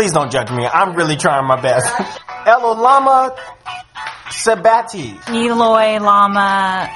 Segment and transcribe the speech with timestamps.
[0.00, 0.66] Please don't judge me.
[0.66, 1.86] I'm really trying my best.
[2.46, 3.36] Elolama
[4.30, 5.14] Sabati.
[5.28, 6.88] Eloi Lama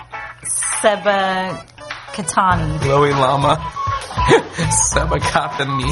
[0.42, 1.62] Seba
[2.14, 2.80] Katani.
[2.80, 3.56] Chloe Lama.
[4.88, 5.84] Sabakathani.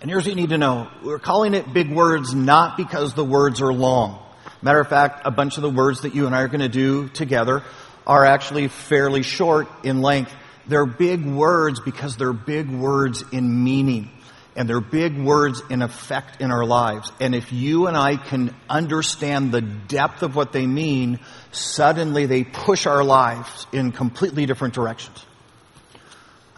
[0.01, 0.89] And here's what you need to know.
[1.05, 4.21] We're calling it Big Words not because the words are long.
[4.63, 6.69] Matter of fact, a bunch of the words that you and I are going to
[6.69, 7.63] do together
[8.09, 10.35] are actually fairly short in length.
[10.67, 14.11] They're big words because they're big words in meaning.
[14.57, 17.13] And they're big words in effect in our lives.
[17.21, 21.21] And if you and I can understand the depth of what they mean,
[21.53, 25.25] suddenly they push our lives in completely different directions.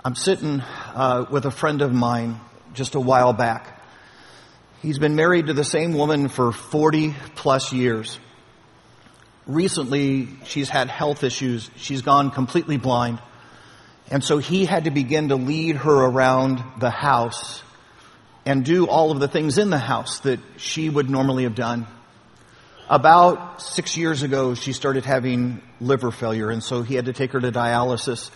[0.05, 2.41] I'm sitting uh, with a friend of mine
[2.72, 3.83] just a while back.
[4.80, 8.19] He's been married to the same woman for 40 plus years.
[9.47, 11.70] Recently, she's had health issues.
[11.77, 13.19] She's gone completely blind.
[14.11, 17.62] And so he had to begin to lead her around the house
[18.47, 21.86] and do all of the things in the house that she would normally have done.
[22.91, 27.33] About six years ago, she started having liver failure, and so he had to take
[27.33, 28.30] her to dialysis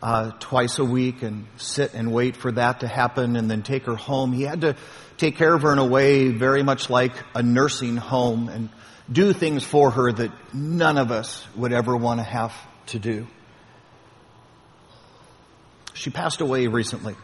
[0.00, 3.86] uh, twice a week and sit and wait for that to happen and then take
[3.86, 4.32] her home.
[4.32, 4.76] He had to
[5.16, 8.68] take care of her in a way very much like a nursing home and
[9.10, 12.54] do things for her that none of us would ever want to have
[12.86, 13.26] to do.
[15.94, 17.16] She passed away recently.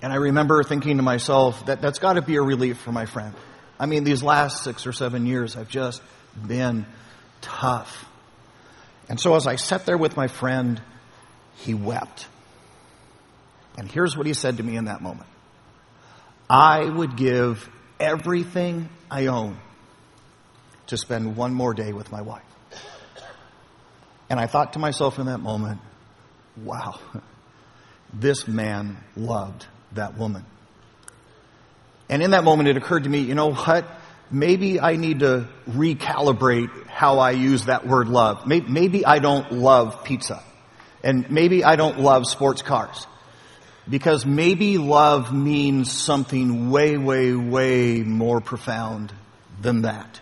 [0.00, 3.04] And I remember thinking to myself that that's got to be a relief for my
[3.04, 3.34] friend.
[3.78, 6.02] I mean, these last six or seven years have just
[6.46, 6.86] been
[7.40, 8.06] tough.
[9.08, 10.80] And so as I sat there with my friend,
[11.56, 12.26] he wept.
[13.78, 15.28] And here's what he said to me in that moment.
[16.48, 17.68] I would give
[18.00, 19.58] everything I own
[20.88, 22.42] to spend one more day with my wife.
[24.28, 25.80] And I thought to myself in that moment,
[26.56, 26.98] wow,
[28.14, 30.44] this man loved that woman.
[32.08, 33.86] And in that moment, it occurred to me, you know what?
[34.30, 38.46] Maybe I need to recalibrate how I use that word love.
[38.46, 40.42] Maybe I don't love pizza.
[41.02, 43.06] And maybe I don't love sports cars.
[43.88, 49.12] Because maybe love means something way, way, way more profound
[49.60, 50.20] than that.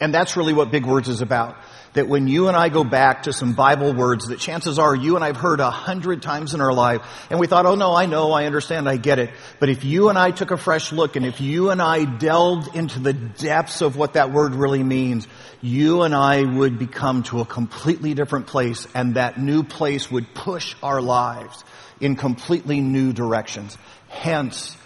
[0.00, 1.56] And that's really what Big Words is about.
[1.94, 5.16] That when you and I go back to some Bible words that chances are you
[5.16, 7.00] and I've heard a hundred times in our life,
[7.30, 9.30] and we thought, oh no, I know, I understand, I get it.
[9.58, 12.76] But if you and I took a fresh look, and if you and I delved
[12.76, 15.26] into the depths of what that word really means,
[15.60, 20.34] you and I would become to a completely different place, and that new place would
[20.34, 21.64] push our lives
[22.00, 23.76] in completely new directions.
[24.08, 24.76] Hence,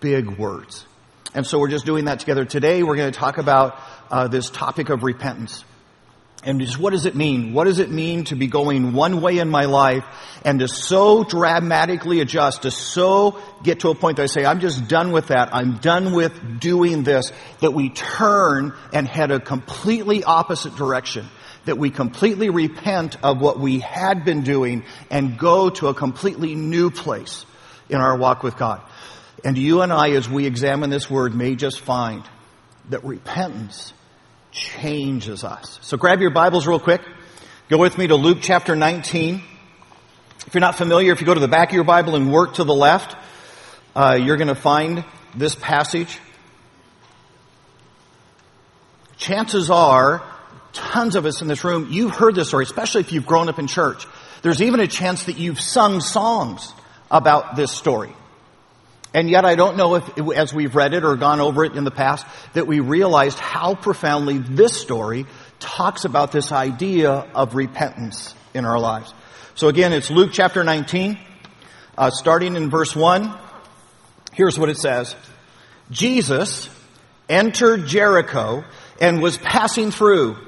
[0.00, 0.86] big words.
[1.34, 2.44] And so we're just doing that together.
[2.44, 3.80] Today we're going to talk about
[4.10, 5.64] uh, this topic of repentance.
[6.44, 7.52] And just what does it mean?
[7.52, 10.04] What does it mean to be going one way in my life
[10.44, 14.58] and to so dramatically adjust, to so get to a point that I say, I'm
[14.58, 15.54] just done with that.
[15.54, 17.30] I'm done with doing this,
[17.60, 21.28] that we turn and head a completely opposite direction.
[21.66, 26.56] That we completely repent of what we had been doing and go to a completely
[26.56, 27.46] new place
[27.88, 28.80] in our walk with God.
[29.44, 32.24] And you and I, as we examine this word, may just find
[32.90, 33.92] that repentance
[34.52, 35.78] changes us.
[35.82, 37.00] So grab your Bibles real quick.
[37.68, 39.42] Go with me to Luke chapter 19.
[40.46, 42.54] If you're not familiar, if you go to the back of your Bible and work
[42.54, 43.16] to the left,
[43.96, 45.04] uh, you're going to find
[45.34, 46.18] this passage.
[49.16, 50.22] Chances are,
[50.74, 53.58] tons of us in this room, you've heard this story, especially if you've grown up
[53.58, 54.06] in church.
[54.42, 56.72] There's even a chance that you've sung songs
[57.10, 58.12] about this story.
[59.14, 61.84] And yet I don't know if, as we've read it or gone over it in
[61.84, 65.26] the past, that we realized how profoundly this story
[65.60, 69.12] talks about this idea of repentance in our lives.
[69.54, 71.18] So again, it's Luke chapter 19,
[71.98, 73.36] uh, starting in verse 1.
[74.32, 75.14] Here's what it says.
[75.90, 76.70] Jesus
[77.28, 78.64] entered Jericho
[78.98, 80.38] and was passing through.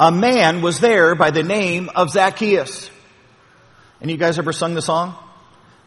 [0.00, 2.90] A man was there by the name of Zacchaeus.
[4.00, 5.14] Of you guys ever sung the song?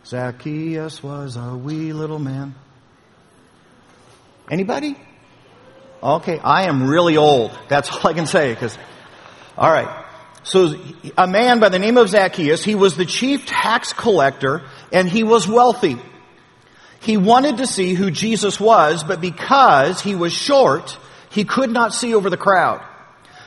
[0.06, 2.56] Zacchaeus was a wee little man.
[4.50, 4.96] Anybody?
[6.02, 7.58] Okay, I am really old.
[7.70, 8.54] That's all I can say.
[8.54, 8.78] Because,
[9.58, 10.06] all right.
[10.44, 10.76] So,
[11.18, 15.24] a man by the name of Zacchaeus, he was the chief tax collector, and he
[15.24, 15.98] was wealthy.
[17.00, 20.98] He wanted to see who Jesus was, but because he was short,
[21.32, 22.86] he could not see over the crowd.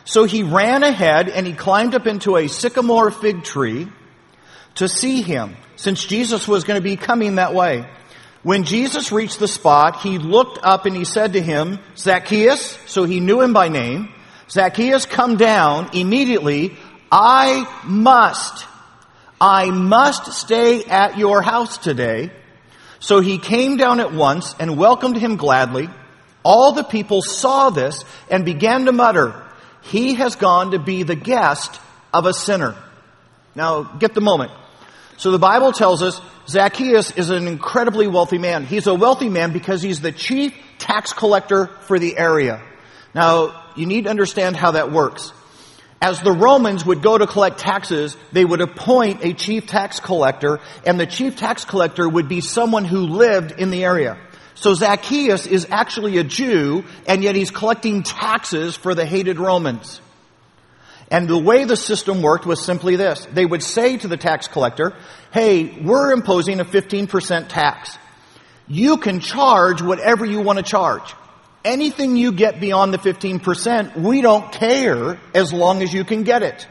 [0.05, 3.89] So he ran ahead and he climbed up into a sycamore fig tree
[4.77, 7.87] to see him, since Jesus was going to be coming that way.
[8.43, 13.05] When Jesus reached the spot, he looked up and he said to him, Zacchaeus, so
[13.05, 14.13] he knew him by name,
[14.49, 16.77] Zacchaeus, come down immediately.
[17.11, 18.65] I must,
[19.41, 22.31] I must stay at your house today.
[23.01, 25.89] So he came down at once and welcomed him gladly.
[26.45, 29.43] All the people saw this and began to mutter,
[29.83, 31.81] he has gone to be the guest
[32.15, 32.77] of a sinner.
[33.55, 34.53] Now, get the moment.
[35.17, 38.65] So the Bible tells us Zacchaeus is an incredibly wealthy man.
[38.65, 42.63] He's a wealthy man because he's the chief tax collector for the area.
[43.15, 45.33] Now, you need to understand how that works.
[46.01, 50.61] As the Romans would go to collect taxes, they would appoint a chief tax collector,
[50.85, 54.19] and the chief tax collector would be someone who lived in the area.
[54.55, 60.01] So Zacchaeus is actually a Jew, and yet he's collecting taxes for the hated Romans.
[61.11, 63.27] And the way the system worked was simply this.
[63.27, 64.95] They would say to the tax collector,
[65.33, 67.97] hey, we're imposing a 15% tax.
[68.67, 71.15] You can charge whatever you want to charge.
[71.65, 76.43] Anything you get beyond the 15%, we don't care as long as you can get
[76.43, 76.67] it.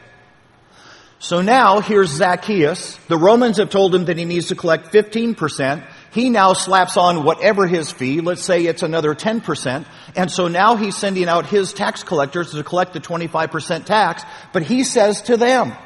[1.18, 2.96] So now here's Zacchaeus.
[3.08, 5.86] The Romans have told him that he needs to collect 15%.
[6.16, 9.84] He now slaps on whatever his fee, let's say it's another 10%,
[10.16, 14.24] and so now he's sending out his tax collectors to collect the 25% tax,
[14.54, 15.76] but he says to them,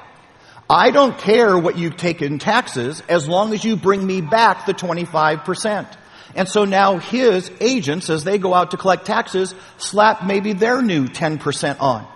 [0.71, 4.67] I don't care what you take in taxes as long as you bring me back
[4.67, 5.97] the 25%.
[6.37, 10.81] And so now his agents, as they go out to collect taxes, slap maybe their
[10.81, 12.07] new 10% on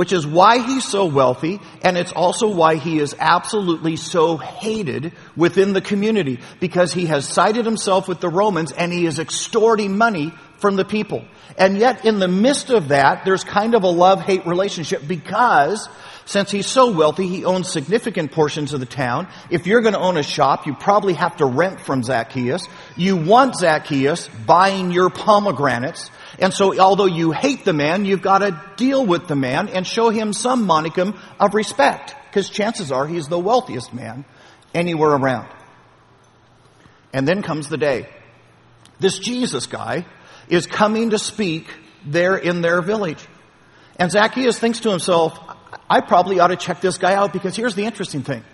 [0.00, 5.12] which is why he's so wealthy, and it's also why he is absolutely so hated
[5.36, 9.98] within the community, because he has sided himself with the Romans and he is extorting
[9.98, 11.22] money from the people.
[11.58, 15.86] And yet in the midst of that, there's kind of a love-hate relationship because
[16.24, 19.28] since he's so wealthy, he owns significant portions of the town.
[19.50, 22.66] If you're going to own a shop, you probably have to rent from Zacchaeus.
[22.96, 26.10] You want Zacchaeus buying your pomegranates.
[26.40, 29.86] And so although you hate the man, you've got to deal with the man and
[29.86, 32.14] show him some monicum of respect.
[32.28, 34.24] Because chances are he's the wealthiest man
[34.74, 35.48] anywhere around.
[37.12, 38.08] And then comes the day.
[39.00, 40.06] This Jesus guy
[40.48, 41.66] is coming to speak
[42.04, 43.24] there in their village.
[43.96, 45.38] And Zacchaeus thinks to himself,
[45.90, 48.44] I probably ought to check this guy out because here's the interesting thing.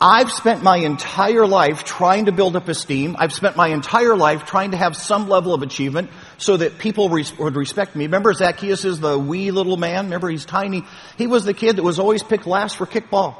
[0.00, 3.16] I've spent my entire life trying to build up esteem.
[3.18, 7.08] I've spent my entire life trying to have some level of achievement so that people
[7.08, 8.04] res- would respect me.
[8.04, 10.04] Remember Zacchaeus is the wee little man?
[10.04, 10.84] Remember he's tiny?
[11.16, 13.34] He was the kid that was always picked last for kickball.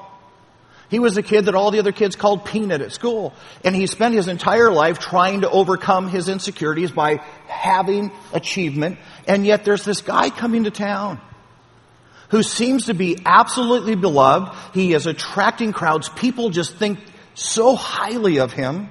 [0.90, 3.34] He was the kid that all the other kids called peanut at school.
[3.64, 8.98] And he spent his entire life trying to overcome his insecurities by having achievement.
[9.28, 11.20] And yet there's this guy coming to town
[12.28, 14.54] who seems to be absolutely beloved.
[14.74, 16.08] He is attracting crowds.
[16.08, 16.98] People just think
[17.34, 18.88] so highly of him.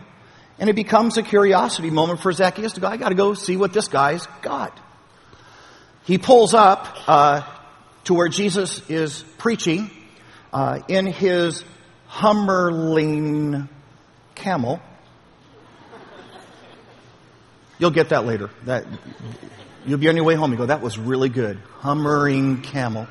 [0.60, 3.74] And it becomes a curiosity moment for Zacchaeus to go, I gotta go see what
[3.74, 4.78] this guy's got.
[6.06, 7.44] He pulls up, uh,
[8.06, 9.92] to where Jesus is preaching,
[10.54, 11.64] uh, in his
[12.10, 13.68] Hummerling
[14.34, 14.80] camel.
[17.78, 18.50] You'll get that later.
[18.66, 18.86] That,
[19.86, 20.52] you'll be on your way home.
[20.52, 21.58] You go, that was really good.
[21.80, 23.08] Hummering camel.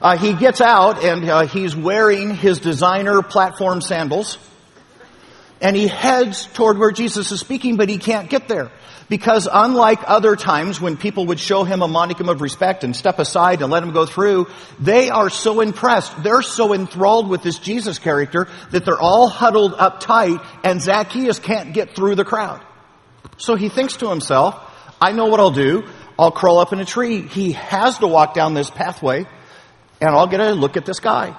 [0.00, 4.38] Uh, he gets out and uh, he's wearing his designer platform sandals.
[5.60, 8.70] And he heads toward where Jesus is speaking, but he can't get there.
[9.08, 13.18] Because unlike other times when people would show him a monicum of respect and step
[13.18, 14.48] aside and let him go through,
[14.80, 16.22] they are so impressed.
[16.22, 21.38] They're so enthralled with this Jesus character that they're all huddled up tight and Zacchaeus
[21.38, 22.62] can't get through the crowd.
[23.38, 24.60] So he thinks to himself,
[25.00, 25.84] I know what I'll do.
[26.18, 27.22] I'll crawl up in a tree.
[27.22, 29.26] He has to walk down this pathway
[30.00, 31.36] and I'll get a look at this guy.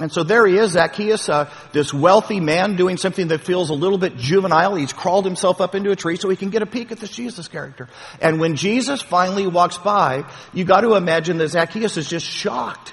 [0.00, 3.74] And so there he is, Zacchaeus, uh, this wealthy man doing something that feels a
[3.74, 4.74] little bit juvenile.
[4.74, 7.10] He's crawled himself up into a tree so he can get a peek at this
[7.10, 7.88] Jesus character.
[8.20, 12.92] And when Jesus finally walks by, you got to imagine that Zacchaeus is just shocked.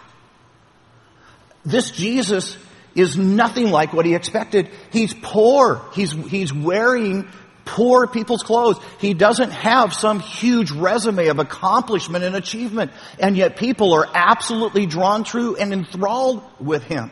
[1.65, 2.56] This Jesus
[2.94, 4.70] is nothing like what he expected.
[4.91, 5.82] He's poor.
[5.94, 7.27] He's, he's wearing
[7.65, 8.80] poor people's clothes.
[9.00, 12.91] He doesn't have some huge resume of accomplishment and achievement.
[13.20, 17.12] And yet people are absolutely drawn to and enthralled with him.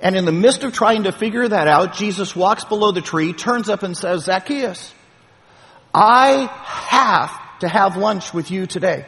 [0.00, 3.32] And in the midst of trying to figure that out, Jesus walks below the tree,
[3.32, 4.94] turns up and says, Zacchaeus,
[5.92, 9.06] I have to have lunch with you today.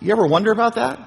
[0.00, 0.98] You ever wonder about that?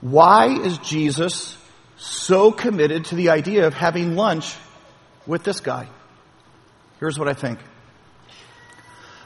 [0.00, 1.56] Why is Jesus
[1.96, 4.56] so committed to the idea of having lunch
[5.26, 5.88] with this guy?
[7.00, 7.58] Here's what I think.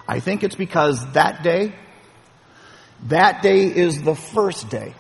[0.09, 1.75] I think it's because that day,
[3.05, 4.95] that day is the first day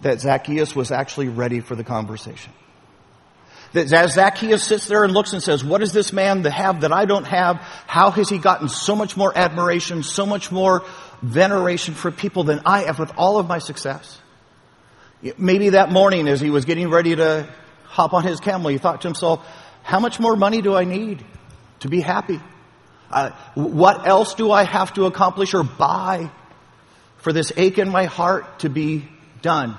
[0.00, 2.52] that Zacchaeus was actually ready for the conversation.
[3.72, 6.92] That as Zacchaeus sits there and looks and says, what does this man have that
[6.92, 7.56] I don't have?
[7.86, 10.84] How has he gotten so much more admiration, so much more
[11.22, 14.20] veneration for people than I have with all of my success?
[15.38, 17.48] Maybe that morning as he was getting ready to
[17.94, 19.46] hop on his camel, he thought to himself,
[19.84, 21.24] how much more money do I need
[21.80, 22.40] to be happy?
[23.08, 26.30] Uh, what else do I have to accomplish or buy
[27.18, 29.08] for this ache in my heart to be
[29.42, 29.76] done?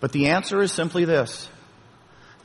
[0.00, 1.48] But the answer is simply this.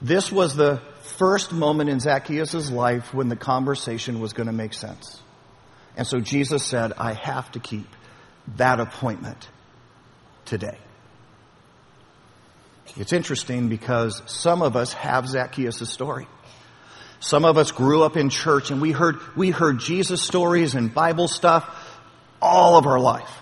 [0.01, 0.81] This was the
[1.17, 5.19] first moment in Zacchaeus' life when the conversation was going to make sense.
[5.97, 7.87] And so Jesus said, I have to keep
[8.57, 9.49] that appointment
[10.45, 10.77] today.
[12.97, 16.27] It's interesting because some of us have Zacchaeus' story.
[17.19, 20.93] Some of us grew up in church and we heard, we heard Jesus stories and
[20.93, 21.65] Bible stuff
[22.41, 23.39] all of our life.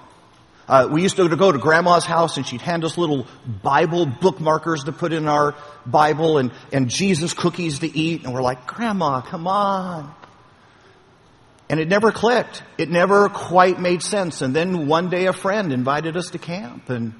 [0.67, 3.27] Uh, we used to go to grandma's house and she'd hand us little
[3.61, 5.55] Bible bookmarkers to put in our
[5.85, 8.23] Bible and, and Jesus cookies to eat.
[8.23, 10.13] And we're like, grandma, come on.
[11.67, 12.63] And it never clicked.
[12.77, 14.41] It never quite made sense.
[14.41, 17.15] And then one day a friend invited us to camp and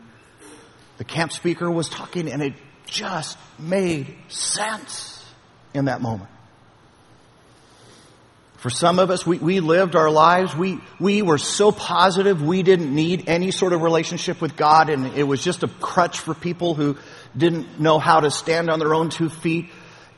[1.01, 2.53] the camp speaker was talking and it
[2.86, 5.25] just made sense
[5.74, 6.29] in that moment.
[8.58, 12.62] For some of us, we, we lived our lives, we, we were so positive we
[12.62, 16.36] didn't need any sort of relationship with God and it was just a crutch for
[16.36, 16.96] people who
[17.36, 19.72] didn't know how to stand on their own two feet.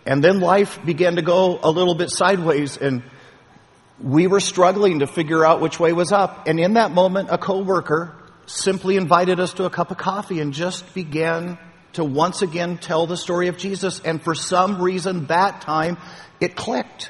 [0.05, 3.03] And then life began to go a little bit sideways and
[4.01, 6.45] we were struggling to figure out which way was up.
[6.45, 8.13] And in that moment, a coworker
[8.45, 11.57] simply invited us to a cup of coffee and just began
[11.93, 13.99] to once again tell the story of Jesus.
[13.99, 15.97] And for some reason that time,
[16.39, 17.09] it clicked.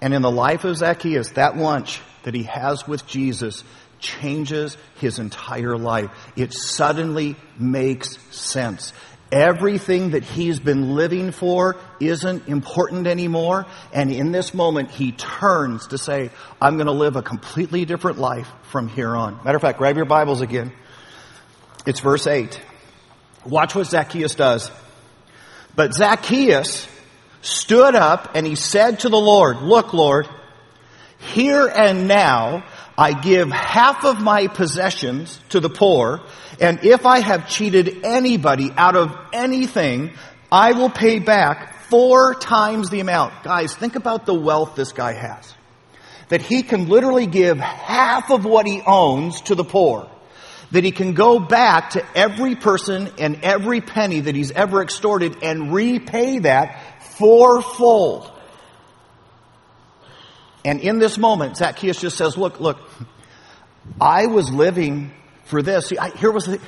[0.00, 3.64] And in the life of Zacchaeus, that lunch that he has with Jesus
[3.98, 6.10] changes his entire life.
[6.36, 8.92] It suddenly makes sense.
[9.36, 13.66] Everything that he's been living for isn't important anymore.
[13.92, 18.16] And in this moment, he turns to say, I'm going to live a completely different
[18.16, 19.38] life from here on.
[19.44, 20.72] Matter of fact, grab your Bibles again.
[21.84, 22.58] It's verse 8.
[23.44, 24.70] Watch what Zacchaeus does.
[25.74, 26.88] But Zacchaeus
[27.42, 30.26] stood up and he said to the Lord, look, Lord,
[31.34, 32.64] here and now
[32.98, 36.22] I give half of my possessions to the poor,
[36.60, 40.12] and if I have cheated anybody out of anything,
[40.50, 43.42] I will pay back four times the amount.
[43.42, 45.54] Guys, think about the wealth this guy has.
[46.30, 50.10] That he can literally give half of what he owns to the poor.
[50.72, 55.42] That he can go back to every person and every penny that he's ever extorted
[55.42, 58.32] and repay that fourfold.
[60.66, 62.78] And in this moment, Zacchaeus just says, look, look,
[64.00, 65.12] I was living
[65.44, 65.86] for this.
[65.86, 66.60] See, I, here was the,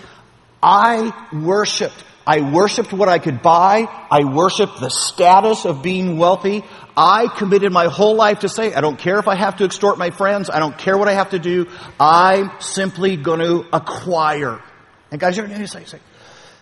[0.63, 2.05] I worshiped.
[2.25, 3.89] I worshiped what I could buy.
[4.09, 6.63] I worshiped the status of being wealthy.
[6.97, 9.99] I committed my whole life to say, I don't care if I have to extort
[9.99, 10.49] my friends.
[10.49, 11.67] I don't care what I have to do.
[11.99, 14.63] I'm simply going to acquire.
[15.11, 15.99] And guys, you're going to say, say,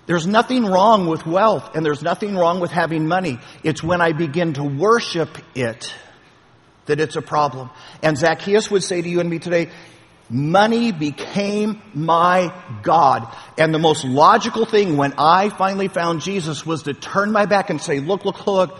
[0.06, 3.40] there's nothing wrong with wealth and there's nothing wrong with having money.
[3.62, 5.92] It's when I begin to worship it
[6.86, 7.70] that it's a problem.
[8.02, 9.70] And Zacchaeus would say to you and me today,
[10.28, 12.52] money became my
[12.82, 13.28] God.
[13.58, 17.70] And the most logical thing when I finally found Jesus was to turn my back
[17.70, 18.78] and say, look, look, look,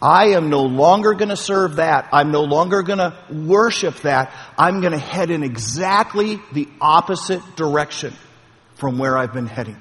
[0.00, 2.08] I am no longer going to serve that.
[2.12, 4.32] I'm no longer going to worship that.
[4.56, 8.14] I'm going to head in exactly the opposite direction
[8.76, 9.80] from where I've been heading.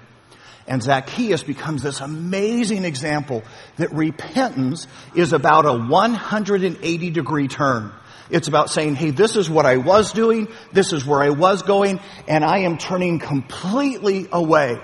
[0.67, 3.43] And Zacchaeus becomes this amazing example
[3.77, 7.93] that repentance is about a 180 degree turn.
[8.29, 11.61] It's about saying, hey, this is what I was doing, this is where I was
[11.61, 14.77] going, and I am turning completely away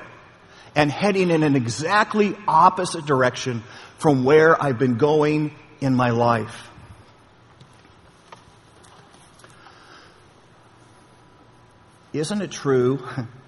[0.75, 3.61] and heading in an exactly opposite direction
[3.97, 6.69] from where I've been going in my life.
[12.13, 13.05] Isn't it true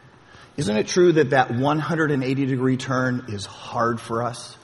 [0.57, 4.57] Isn't it true that that 180 degree turn is hard for us?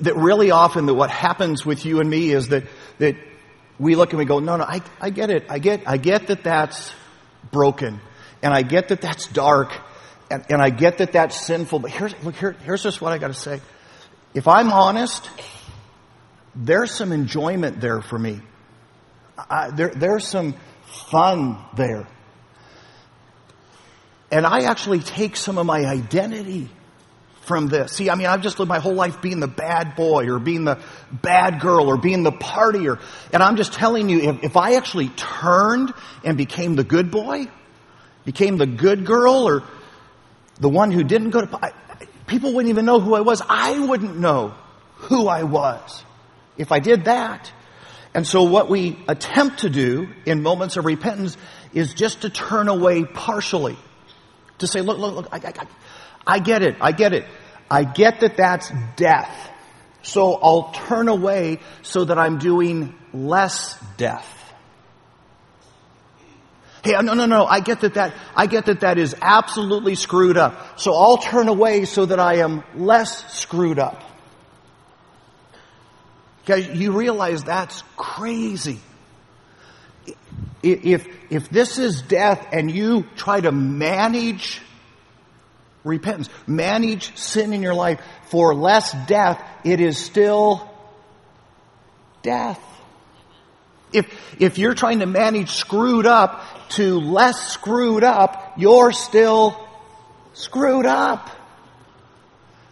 [0.00, 2.64] That really often that what happens with you and me is that,
[2.98, 3.16] that
[3.78, 5.44] we look and we go, no, no, I, I get it.
[5.50, 6.92] I get, I get that that's
[7.50, 8.00] broken.
[8.42, 9.72] And I get that that's dark,
[10.30, 13.18] and, and I get that that's sinful, but here's, look, here, here's just what I
[13.18, 13.60] gotta say.
[14.34, 15.28] If I'm honest,
[16.54, 18.40] there's some enjoyment there for me.
[19.38, 20.54] I, there, there's some
[21.10, 22.08] fun there.
[24.32, 26.70] And I actually take some of my identity
[27.42, 27.92] from this.
[27.92, 30.64] See, I mean, I've just lived my whole life being the bad boy or being
[30.64, 32.98] the bad girl or being the partier.
[33.32, 35.92] And I'm just telling you, if, if I actually turned
[36.24, 37.48] and became the good boy,
[38.24, 39.64] became the good girl or
[40.60, 41.72] the one who didn't go to, I,
[42.26, 43.42] people wouldn't even know who I was.
[43.46, 44.54] I wouldn't know
[44.94, 46.04] who I was
[46.56, 47.52] if I did that.
[48.14, 51.36] And so what we attempt to do in moments of repentance
[51.74, 53.76] is just to turn away partially.
[54.62, 55.66] To say, look, look, look, I, I,
[56.36, 57.26] I get it, I get it.
[57.68, 59.50] I get that that's death.
[60.02, 64.28] So I'll turn away so that I'm doing less death.
[66.84, 70.36] Hey, no, no, no, I get that that, I get that that is absolutely screwed
[70.36, 70.78] up.
[70.78, 74.00] So I'll turn away so that I am less screwed up.
[76.46, 78.78] Guys, you realize that's crazy.
[80.62, 84.60] If, if this is death and you try to manage
[85.84, 90.70] repentance, manage sin in your life for less death, it is still
[92.22, 92.60] death.
[93.92, 99.68] If, if you're trying to manage screwed up to less screwed up, you're still
[100.32, 101.28] screwed up.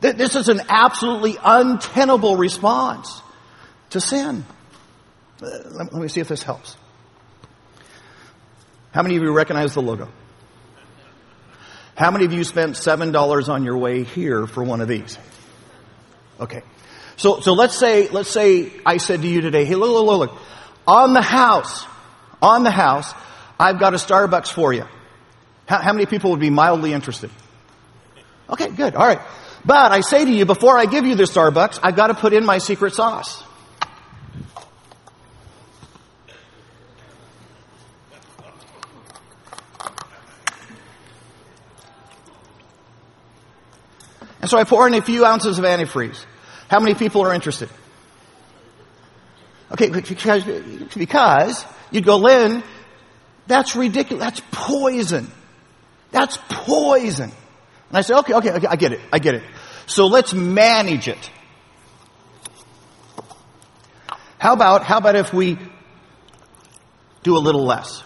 [0.00, 3.20] This is an absolutely untenable response
[3.90, 4.46] to sin.
[5.42, 6.76] Uh, let me see if this helps.
[8.92, 10.08] How many of you recognize the logo?
[11.94, 15.18] How many of you spent $7 on your way here for one of these?
[16.40, 16.62] Okay.
[17.16, 20.30] So, so let's say, let's say I said to you today, hey, look, look, look,
[20.30, 20.42] look.
[20.86, 21.86] On the house,
[22.40, 23.12] on the house,
[23.58, 24.86] I've got a Starbucks for you.
[25.66, 27.30] How, how many people would be mildly interested?
[28.48, 28.94] Okay, good.
[28.94, 29.20] All right.
[29.64, 32.32] But I say to you, before I give you the Starbucks, I've got to put
[32.32, 33.44] in my secret sauce.
[44.40, 46.24] And so I pour in a few ounces of antifreeze.
[46.68, 47.68] How many people are interested?
[49.72, 50.44] Okay, because,
[50.94, 52.62] because you'd go, Lynn,
[53.46, 54.24] that's ridiculous.
[54.24, 55.30] That's poison.
[56.10, 57.30] That's poison.
[57.88, 59.00] And I say, okay, okay, okay, I get it.
[59.12, 59.42] I get it.
[59.86, 61.30] So let's manage it.
[64.38, 65.58] How about, how about if we
[67.22, 68.02] do a little less?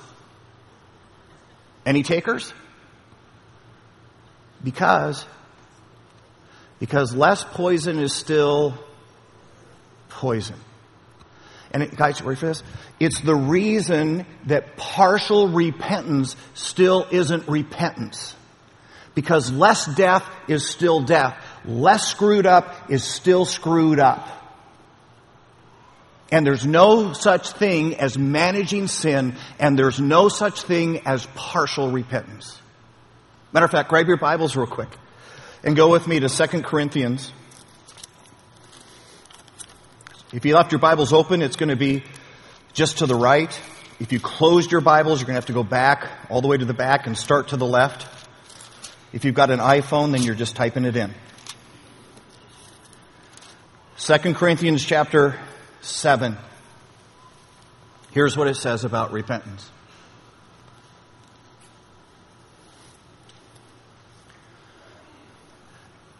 [1.87, 2.53] Any takers?
[4.62, 5.25] Because
[6.80, 8.74] because less poison is still
[10.08, 10.56] poison.
[11.72, 12.62] And it, guys, ready for this?
[13.00, 18.37] It's the reason that partial repentance still isn't repentance.
[19.14, 21.37] Because less death is still death.
[21.64, 24.28] Less screwed up is still screwed up.
[26.30, 31.90] And there's no such thing as managing sin, and there's no such thing as partial
[31.90, 32.60] repentance.
[33.52, 34.90] Matter of fact, grab your Bibles real quick
[35.64, 37.33] and go with me to 2 Corinthians.
[40.33, 42.05] If you left your Bibles open, it's going to be
[42.74, 43.59] just to the right.
[43.98, 46.59] If you closed your Bibles, you're going to have to go back all the way
[46.59, 48.07] to the back and start to the left.
[49.14, 51.14] If you've got an iPhone, then you're just typing it in.
[53.98, 55.38] 2 Corinthians chapter
[55.81, 56.37] 7.
[58.11, 59.70] Here's what it says about repentance.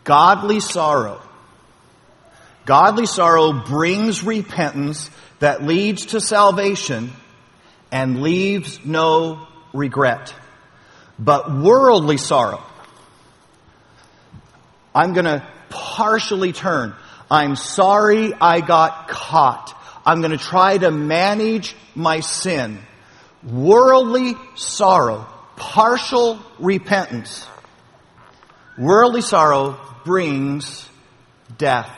[0.05, 1.21] Godly sorrow.
[2.67, 7.11] Godly sorrow brings repentance that leads to salvation
[7.91, 10.35] and leaves no regret.
[11.19, 12.63] But worldly sorrow,
[14.95, 16.95] I'm going to partially turn.
[17.31, 19.75] I'm sorry I got caught.
[20.07, 22.79] I'm going to try to manage my sin.
[23.43, 27.47] Worldly sorrow, partial repentance.
[28.79, 30.89] Worldly sorrow brings
[31.59, 31.95] death.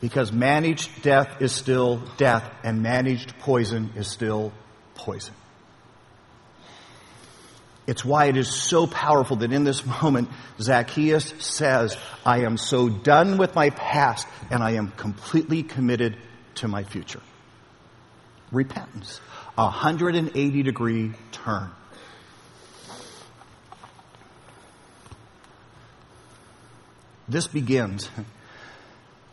[0.00, 4.52] Because managed death is still death, and managed poison is still
[4.94, 5.34] poison.
[7.86, 12.88] It's why it is so powerful that in this moment, Zacchaeus says, I am so
[12.88, 16.16] done with my past and I am completely committed
[16.56, 17.20] to my future.
[18.52, 19.20] Repentance.
[19.58, 21.70] A 180 degree turn.
[27.28, 28.08] This begins.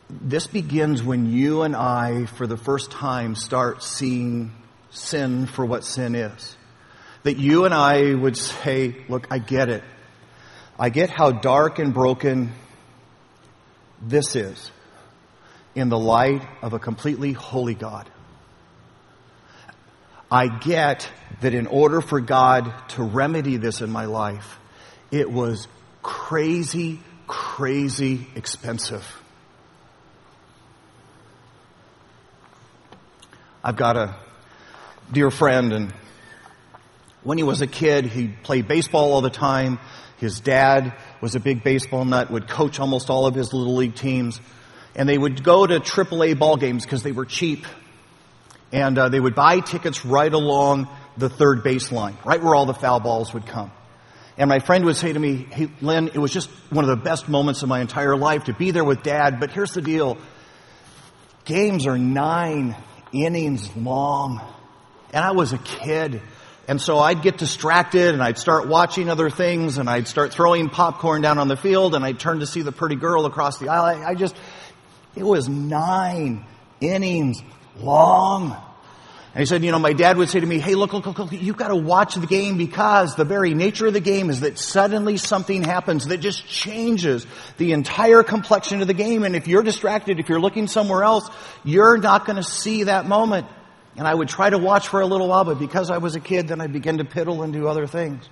[0.10, 4.52] This begins when you and I, for the first time, start seeing
[4.90, 6.56] sin for what sin is.
[7.24, 9.84] that you and I would say, look, I get it.
[10.80, 12.52] I get how dark and broken
[14.02, 14.72] this is
[15.76, 18.10] in the light of a completely holy God.
[20.32, 21.08] I get
[21.42, 24.58] that in order for God to remedy this in my life,
[25.12, 25.68] it was
[26.02, 29.08] crazy, crazy expensive.
[33.64, 34.16] I've got a
[35.14, 35.94] dear friend and
[37.24, 39.80] when he was a kid, he played baseball all the time.
[40.18, 43.96] His dad was a big baseball nut, would coach almost all of his little league
[43.96, 44.42] teams.
[44.94, 47.66] And they would go to AAA ball games because they were cheap.
[48.74, 52.74] And uh, they would buy tickets right along the third baseline, right where all the
[52.74, 53.72] foul balls would come.
[54.38, 57.04] And my friend would say to me, Hey, Lynn, it was just one of the
[57.04, 59.40] best moments of my entire life to be there with dad.
[59.40, 60.18] But here's the deal.
[61.46, 62.76] Games are nine
[63.12, 64.42] innings long.
[65.14, 66.22] And I was a kid.
[66.68, 70.70] And so I'd get distracted and I'd start watching other things and I'd start throwing
[70.70, 73.70] popcorn down on the field and I'd turn to see the pretty girl across the
[73.70, 74.04] aisle.
[74.06, 74.36] I, just,
[75.16, 76.46] it was nine
[76.80, 77.42] innings
[77.78, 78.56] long.
[79.34, 81.18] And he said, you know, my dad would say to me, hey, look, look, look,
[81.18, 84.42] look, you've got to watch the game because the very nature of the game is
[84.42, 87.26] that suddenly something happens that just changes
[87.58, 89.24] the entire complexion of the game.
[89.24, 91.30] And if you're distracted, if you're looking somewhere else,
[91.64, 93.48] you're not going to see that moment.
[93.96, 96.20] And I would try to watch for a little while, but because I was a
[96.20, 98.28] kid, then I began to piddle and do other things.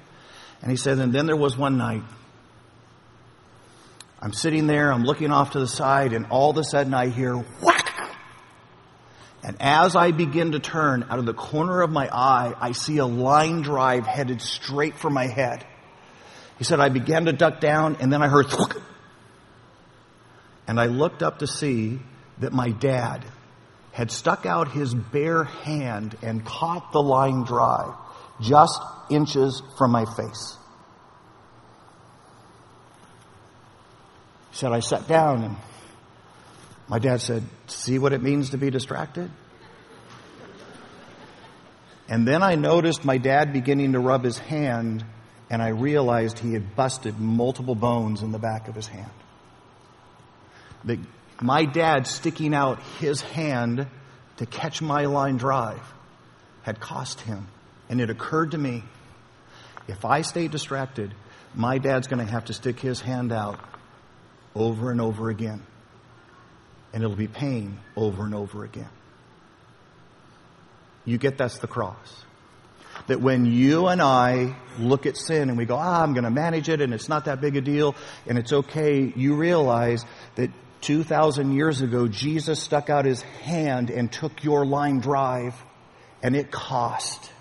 [0.61, 2.03] And he said, and then there was one night.
[4.21, 7.07] I'm sitting there, I'm looking off to the side, and all of a sudden I
[7.07, 7.78] hear whack!
[9.43, 12.97] And as I begin to turn out of the corner of my eye, I see
[12.97, 15.65] a line drive headed straight for my head.
[16.57, 18.47] He said, I began to duck down, and then I heard.
[20.67, 21.99] And I looked up to see
[22.39, 23.25] that my dad
[23.91, 27.93] had stuck out his bare hand and caught the line drive
[28.41, 30.57] just inches from my face.
[34.51, 35.55] He said, I sat down and
[36.89, 39.29] my dad said, See what it means to be distracted?
[42.09, 45.05] And then I noticed my dad beginning to rub his hand,
[45.51, 49.11] and I realized he had busted multiple bones in the back of his hand.
[50.85, 50.97] That
[51.39, 53.85] my dad sticking out his hand
[54.37, 55.81] to catch my line drive
[56.63, 57.47] had cost him.
[57.89, 58.83] And it occurred to me
[59.87, 61.13] if I stay distracted,
[61.53, 63.59] my dad's going to have to stick his hand out
[64.55, 65.63] over and over again.
[66.93, 68.89] And it'll be pain over and over again.
[71.05, 72.23] You get that's the cross.
[73.07, 76.29] That when you and I look at sin and we go, ah, I'm going to
[76.29, 77.95] manage it and it's not that big a deal
[78.27, 80.03] and it's okay, you realize
[80.35, 85.55] that 2,000 years ago, Jesus stuck out his hand and took your line drive
[86.21, 87.31] and it cost.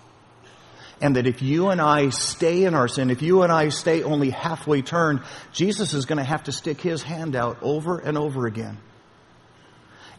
[1.01, 4.03] And that if you and I stay in our sin, if you and I stay
[4.03, 5.21] only halfway turned,
[5.53, 8.77] Jesus is going to have to stick his hand out over and over again.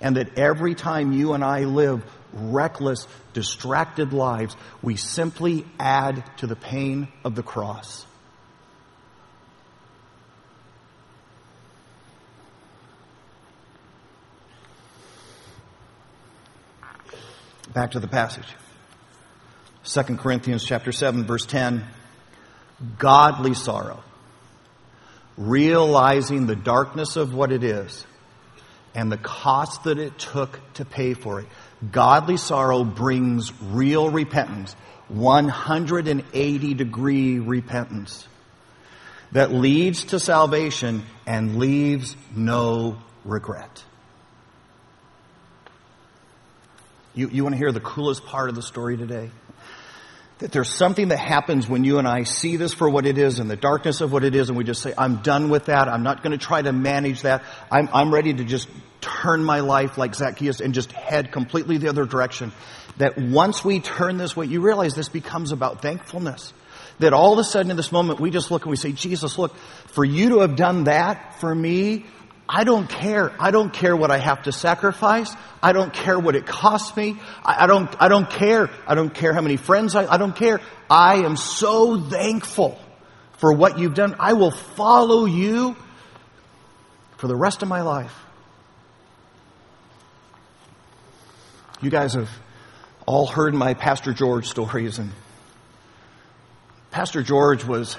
[0.00, 6.46] And that every time you and I live reckless, distracted lives, we simply add to
[6.46, 8.06] the pain of the cross.
[17.72, 18.46] Back to the passage.
[19.84, 21.84] 2 Corinthians chapter 7 verse 10.
[22.98, 24.02] Godly sorrow.
[25.36, 28.04] Realizing the darkness of what it is
[28.94, 31.46] and the cost that it took to pay for it.
[31.90, 34.74] Godly sorrow brings real repentance.
[35.08, 38.28] 180 degree repentance
[39.32, 43.84] that leads to salvation and leaves no regret.
[47.14, 49.30] You, you want to hear the coolest part of the story today?
[50.40, 53.40] That there's something that happens when you and I see this for what it is
[53.40, 55.86] and the darkness of what it is, and we just say, I'm done with that.
[55.86, 57.44] I'm not going to try to manage that.
[57.70, 58.66] I'm, I'm ready to just
[59.02, 62.52] turn my life like Zacchaeus and just head completely the other direction.
[62.96, 66.54] That once we turn this way, you realize this becomes about thankfulness.
[67.00, 69.38] That all of a sudden in this moment, we just look and we say, Jesus,
[69.38, 69.54] look,
[69.88, 72.06] for you to have done that for me,
[72.52, 73.32] I don't care.
[73.38, 75.32] I don't care what I have to sacrifice.
[75.62, 77.16] I don't care what it costs me.
[77.44, 78.68] I, I don't, I don't care.
[78.88, 80.60] I don't care how many friends I, I don't care.
[80.90, 82.76] I am so thankful
[83.34, 84.16] for what you've done.
[84.18, 85.76] I will follow you
[87.18, 88.14] for the rest of my life.
[91.80, 92.30] You guys have
[93.06, 95.12] all heard my Pastor George stories and
[96.90, 97.96] Pastor George was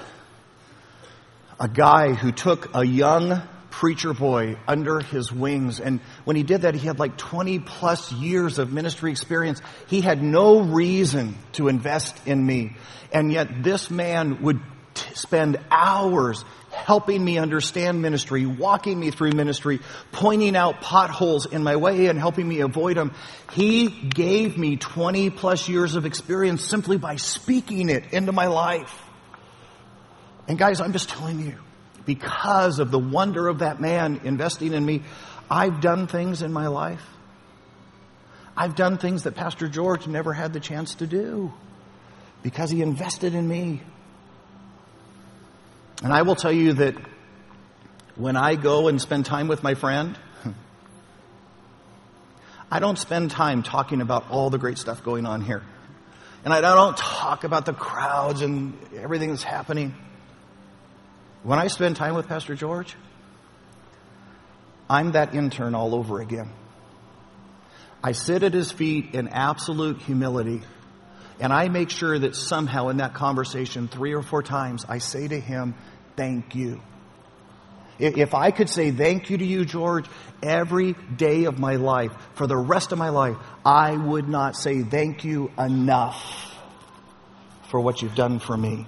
[1.58, 3.40] a guy who took a young
[3.72, 5.80] preacher boy under his wings.
[5.80, 9.60] And when he did that, he had like 20 plus years of ministry experience.
[9.88, 12.76] He had no reason to invest in me.
[13.12, 14.60] And yet this man would
[14.94, 19.80] t- spend hours helping me understand ministry, walking me through ministry,
[20.12, 23.14] pointing out potholes in my way and helping me avoid them.
[23.52, 28.94] He gave me 20 plus years of experience simply by speaking it into my life.
[30.46, 31.56] And guys, I'm just telling you,
[32.04, 35.02] because of the wonder of that man investing in me,
[35.50, 37.04] I've done things in my life.
[38.56, 41.52] I've done things that Pastor George never had the chance to do
[42.42, 43.80] because he invested in me.
[46.02, 46.96] And I will tell you that
[48.16, 50.18] when I go and spend time with my friend,
[52.70, 55.62] I don't spend time talking about all the great stuff going on here.
[56.44, 59.94] And I don't talk about the crowds and everything that's happening.
[61.42, 62.94] When I spend time with Pastor George,
[64.88, 66.50] I'm that intern all over again.
[68.04, 70.62] I sit at his feet in absolute humility,
[71.40, 75.26] and I make sure that somehow in that conversation, three or four times, I say
[75.26, 75.74] to him,
[76.14, 76.80] Thank you.
[77.98, 80.06] If I could say thank you to you, George,
[80.42, 84.82] every day of my life, for the rest of my life, I would not say
[84.82, 86.54] thank you enough
[87.70, 88.86] for what you've done for me.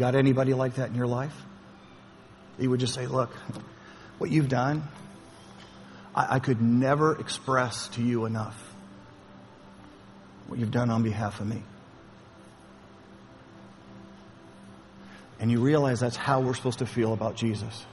[0.00, 1.34] Got anybody like that in your life?
[2.58, 3.30] You would just say, look,
[4.18, 4.82] what you've done,
[6.14, 8.56] I, I could never express to you enough
[10.48, 11.62] what you've done on behalf of me.
[15.38, 17.86] And you realize that's how we're supposed to feel about Jesus.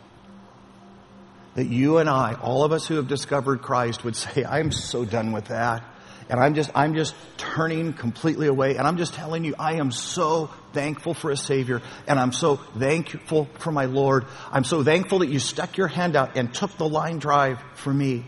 [1.56, 5.06] That you and I, all of us who have discovered Christ, would say, I'm so
[5.06, 5.84] done with that.
[6.30, 8.76] And I'm just, I'm just turning completely away.
[8.76, 11.82] And I'm just telling you, I am so thankful for a Savior.
[12.06, 14.26] And I'm so thankful for my Lord.
[14.52, 17.94] I'm so thankful that you stuck your hand out and took the line drive for
[17.94, 18.26] me.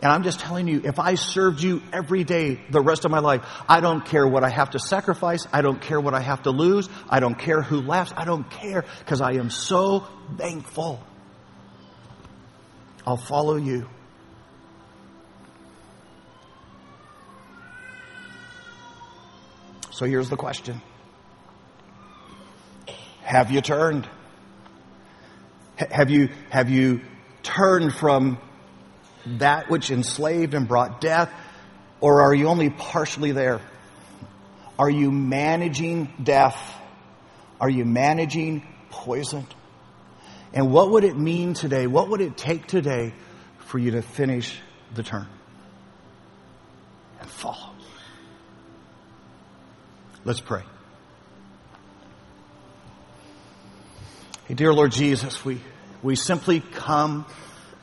[0.00, 3.18] And I'm just telling you, if I served you every day the rest of my
[3.18, 5.46] life, I don't care what I have to sacrifice.
[5.52, 6.88] I don't care what I have to lose.
[7.10, 8.12] I don't care who laughs.
[8.16, 11.02] I don't care because I am so thankful.
[13.04, 13.88] I'll follow you.
[19.98, 20.80] So here's the question.
[23.24, 24.08] Have you turned?
[25.74, 27.00] Have you, have you
[27.42, 28.38] turned from
[29.26, 31.32] that which enslaved and brought death?
[32.00, 33.60] Or are you only partially there?
[34.78, 36.80] Are you managing death?
[37.60, 39.48] Are you managing poison?
[40.54, 41.88] And what would it mean today?
[41.88, 43.14] What would it take today
[43.66, 44.60] for you to finish
[44.94, 45.26] the turn
[47.18, 47.77] and follow?
[50.24, 50.62] Let's pray.
[54.46, 55.60] Hey, dear Lord Jesus, we,
[56.02, 57.24] we simply come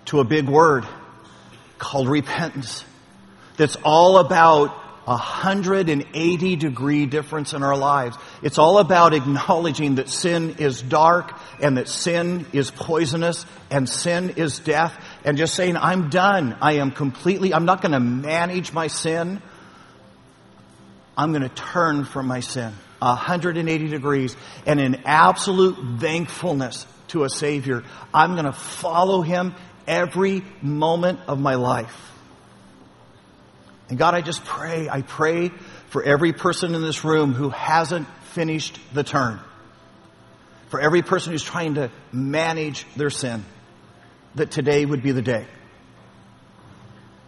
[0.06, 0.86] to a big word
[1.78, 2.84] called repentance
[3.58, 4.76] that's all about
[5.08, 8.18] a 180 degree difference in our lives.
[8.42, 14.32] It's all about acknowledging that sin is dark and that sin is poisonous and sin
[14.32, 14.94] is death
[15.24, 16.58] and just saying, I'm done.
[16.60, 19.42] I am completely, I'm not going to manage my sin.
[21.18, 27.30] I'm going to turn from my sin 180 degrees and in absolute thankfulness to a
[27.30, 29.54] Savior, I'm going to follow Him
[29.88, 32.12] every moment of my life.
[33.90, 35.50] And God, I just pray, I pray
[35.90, 39.40] for every person in this room who hasn't finished the turn.
[40.70, 43.46] For every person who's trying to manage their sin,
[44.34, 45.46] that today would be the day.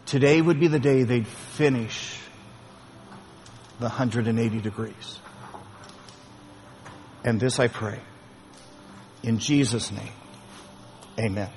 [0.07, 2.16] Today would be the day they'd finish
[3.79, 5.19] the 180 degrees.
[7.23, 7.99] And this I pray.
[9.23, 10.13] In Jesus' name,
[11.19, 11.49] amen.